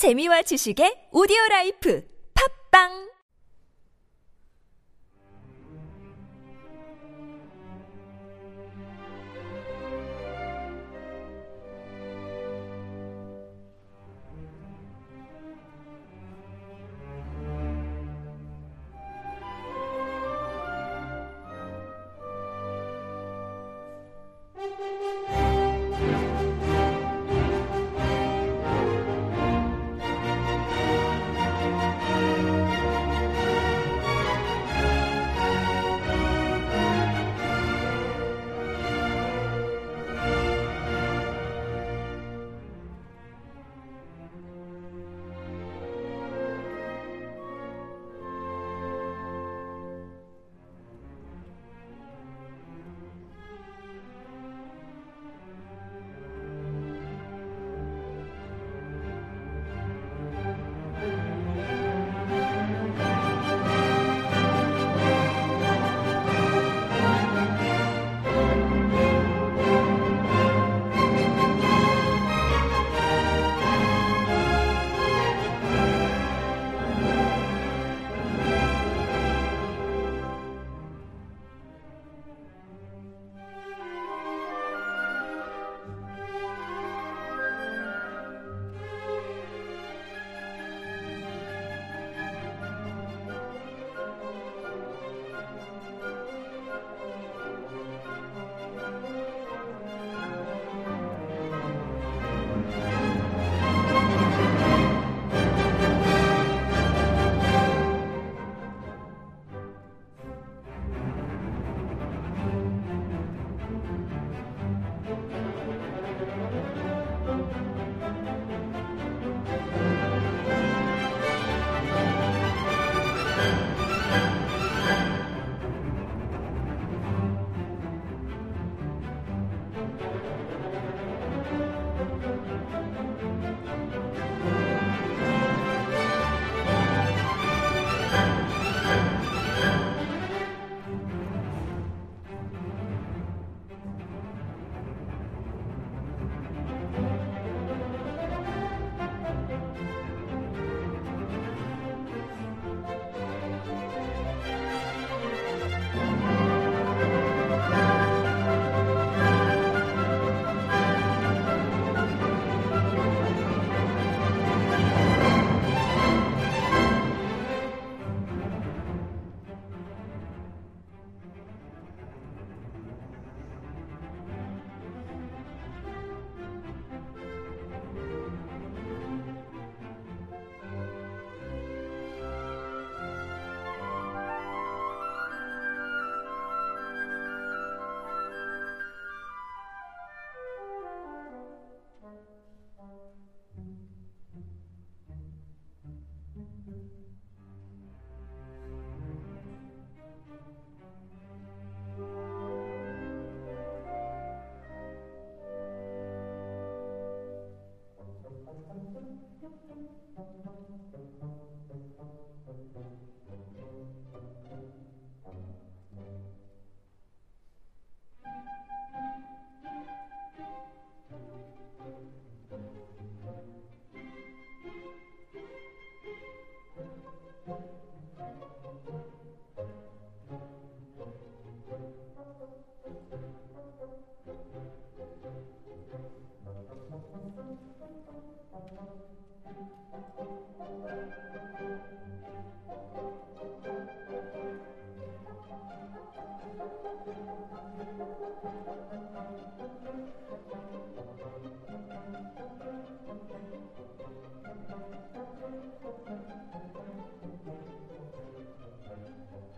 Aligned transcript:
재미와 0.00 0.40
지식의 0.48 1.12
오디오 1.12 1.36
라이프. 1.50 2.00
팝빵 2.32 3.09